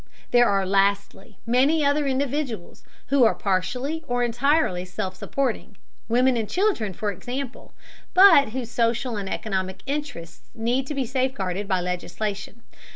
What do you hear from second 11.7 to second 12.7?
legislation.